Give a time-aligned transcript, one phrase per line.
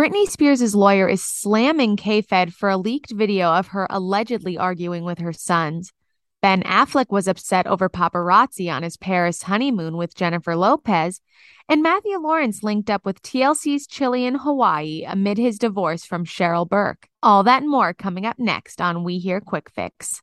[0.00, 5.04] Britney Spears' lawyer is slamming K Fed for a leaked video of her allegedly arguing
[5.04, 5.92] with her sons.
[6.40, 11.20] Ben Affleck was upset over paparazzi on his Paris honeymoon with Jennifer Lopez,
[11.68, 16.66] and Matthew Lawrence linked up with TLC's Chili in Hawaii amid his divorce from Cheryl
[16.66, 17.06] Burke.
[17.22, 20.22] All that and more coming up next on We Hear Quick Fix.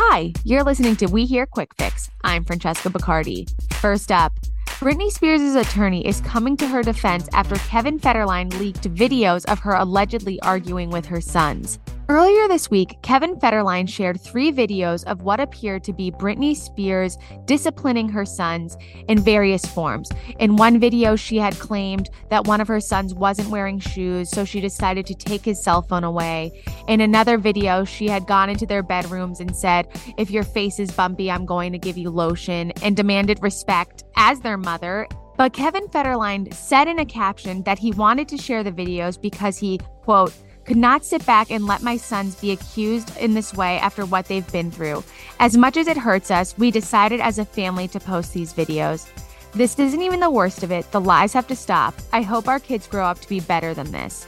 [0.00, 2.08] Hi, you're listening to We Hear Quick Fix.
[2.22, 3.50] I'm Francesca Bacardi.
[3.74, 4.32] First up,
[4.78, 9.72] Britney Spears' attorney is coming to her defense after Kevin Federline leaked videos of her
[9.72, 11.80] allegedly arguing with her sons.
[12.10, 17.18] Earlier this week, Kevin Federline shared three videos of what appeared to be Britney Spears
[17.44, 18.78] disciplining her sons
[19.08, 20.08] in various forms.
[20.38, 24.46] In one video, she had claimed that one of her sons wasn't wearing shoes, so
[24.46, 26.64] she decided to take his cell phone away.
[26.86, 29.86] In another video, she had gone into their bedrooms and said,
[30.16, 34.40] If your face is bumpy, I'm going to give you lotion, and demanded respect as
[34.40, 35.06] their mother.
[35.36, 39.58] But Kevin Federline said in a caption that he wanted to share the videos because
[39.58, 40.32] he, quote,
[40.68, 44.26] could not sit back and let my sons be accused in this way after what
[44.26, 45.02] they've been through.
[45.40, 49.08] As much as it hurts us, we decided as a family to post these videos.
[49.54, 50.90] This isn't even the worst of it.
[50.90, 51.94] The lies have to stop.
[52.12, 54.26] I hope our kids grow up to be better than this.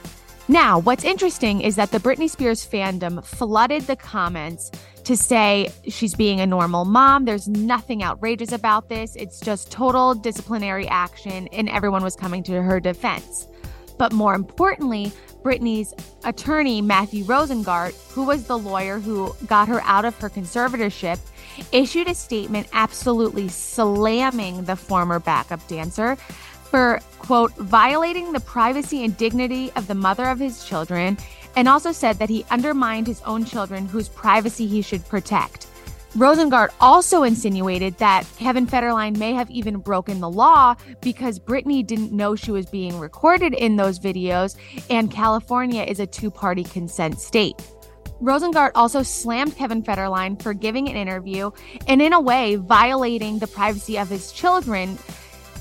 [0.48, 4.70] Now, what's interesting is that the Britney Spears fandom flooded the comments
[5.04, 7.26] to say she's being a normal mom.
[7.26, 9.14] There's nothing outrageous about this.
[9.14, 13.46] It's just total disciplinary action, and everyone was coming to her defense.
[14.00, 15.12] But more importantly,
[15.42, 15.92] Britney's
[16.24, 21.18] attorney, Matthew Rosengart, who was the lawyer who got her out of her conservatorship,
[21.70, 29.18] issued a statement absolutely slamming the former backup dancer for, quote, violating the privacy and
[29.18, 31.18] dignity of the mother of his children,
[31.54, 35.66] and also said that he undermined his own children whose privacy he should protect.
[36.16, 42.10] Rosengart also insinuated that Kevin Federline may have even broken the law because Britney didn't
[42.10, 44.56] know she was being recorded in those videos,
[44.90, 47.54] and California is a two party consent state.
[48.20, 51.52] Rosengart also slammed Kevin Federline for giving an interview
[51.86, 54.98] and, in a way, violating the privacy of his children.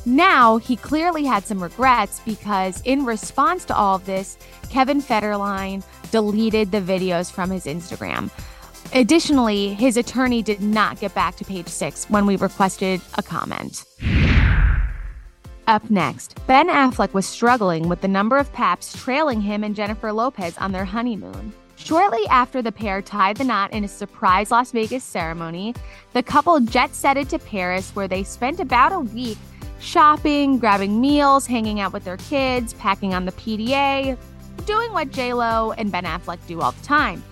[0.06, 4.38] Now, he clearly had some regrets because, in response to all of this,
[4.70, 8.31] Kevin Federline deleted the videos from his Instagram.
[8.94, 13.85] Additionally, his attorney did not get back to page six when we requested a comment.
[15.67, 20.11] Up next, Ben Affleck was struggling with the number of paps trailing him and Jennifer
[20.11, 21.53] Lopez on their honeymoon.
[21.75, 25.75] Shortly after the pair tied the knot in a surprise Las Vegas ceremony,
[26.13, 29.38] the couple jet setted to Paris where they spent about a week
[29.79, 34.17] shopping, grabbing meals, hanging out with their kids, packing on the PDA,
[34.66, 37.23] doing what J-Lo and Ben Affleck do all the time.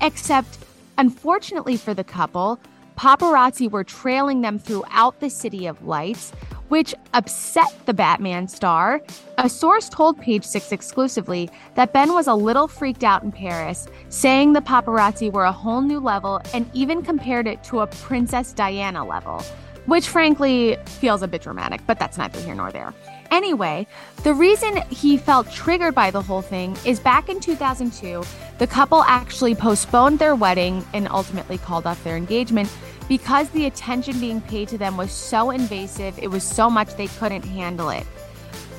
[0.00, 0.58] Except
[0.98, 2.58] Unfortunately for the couple,
[2.96, 6.32] paparazzi were trailing them throughout the City of Lights,
[6.68, 9.02] which upset the Batman star.
[9.38, 13.86] A source told Page Six exclusively that Ben was a little freaked out in Paris,
[14.08, 18.52] saying the paparazzi were a whole new level and even compared it to a Princess
[18.52, 19.44] Diana level,
[19.86, 22.92] which frankly feels a bit dramatic, but that's neither here nor there.
[23.30, 23.86] Anyway,
[24.22, 28.22] the reason he felt triggered by the whole thing is back in 2002,
[28.58, 32.70] the couple actually postponed their wedding and ultimately called off their engagement
[33.08, 37.06] because the attention being paid to them was so invasive, it was so much they
[37.06, 38.06] couldn't handle it.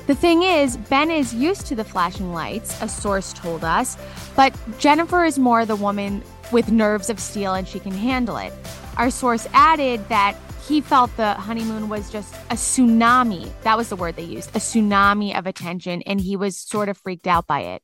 [0.06, 3.98] The thing is, Ben is used to the flashing lights, a source told us,
[4.34, 8.52] but Jennifer is more the woman with nerves of steel and she can handle it.
[8.96, 10.34] Our source added that
[10.68, 13.50] he felt the honeymoon was just a tsunami.
[13.62, 16.98] That was the word they used a tsunami of attention, and he was sort of
[16.98, 17.82] freaked out by it.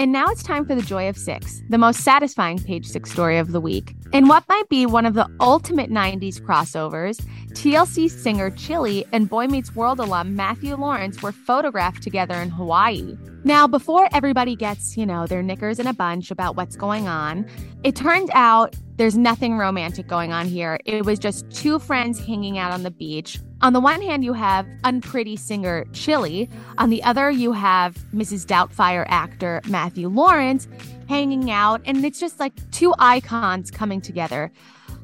[0.00, 3.36] And now it's time for the joy of six, the most satisfying page six story
[3.36, 3.94] of the week.
[4.14, 7.20] In what might be one of the ultimate 90s crossovers,
[7.50, 13.14] TLC singer Chili and Boy Meets World alum Matthew Lawrence were photographed together in Hawaii.
[13.44, 17.46] Now, before everybody gets, you know, their knickers in a bunch about what's going on,
[17.84, 20.80] it turned out there's nothing romantic going on here.
[20.86, 23.38] It was just two friends hanging out on the beach.
[23.62, 26.48] On the one hand, you have unpretty singer Chili.
[26.78, 28.46] On the other, you have Mrs.
[28.46, 30.66] Doubtfire actor Matthew Lawrence
[31.08, 31.82] hanging out.
[31.84, 34.50] And it's just like two icons coming together.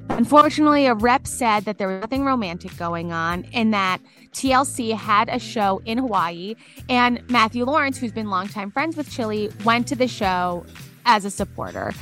[0.08, 4.00] Unfortunately, a rep said that there was nothing romantic going on and that
[4.32, 6.54] TLC had a show in Hawaii.
[6.88, 10.64] And Matthew Lawrence, who's been longtime friends with Chili, went to the show
[11.04, 11.92] as a supporter.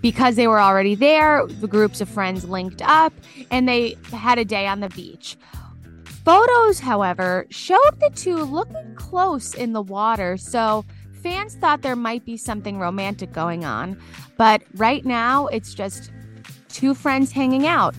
[0.00, 3.12] Because they were already there, the groups of friends linked up
[3.50, 5.36] and they had a day on the beach.
[6.28, 10.84] Photos, however, showed the two looking close in the water, so
[11.22, 13.98] fans thought there might be something romantic going on.
[14.36, 16.10] But right now, it's just
[16.68, 17.94] two friends hanging out.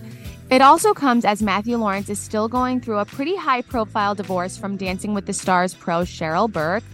[0.48, 4.56] It also comes as Matthew Lawrence is still going through a pretty high profile divorce
[4.56, 6.84] from Dancing with the Stars pro Cheryl Burke.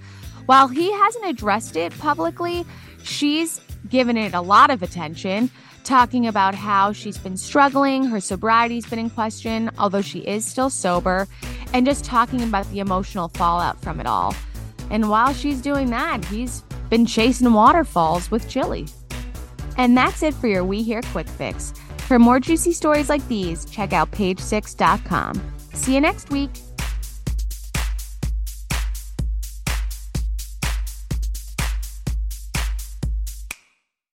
[0.46, 2.64] While he hasn't addressed it publicly,
[3.02, 3.60] she's
[3.90, 5.50] given it a lot of attention,
[5.86, 10.68] talking about how she's been struggling, her sobriety's been in question, although she is still
[10.68, 11.26] sober,
[11.72, 14.34] and just talking about the emotional fallout from it all.
[14.90, 18.86] And while she's doing that, he's been chasing waterfalls with Chili.
[19.76, 21.72] And that's it for your We Hear Quick Fix.
[21.98, 25.40] For more juicy stories like these, check out page6.com.
[25.72, 26.50] See you next week.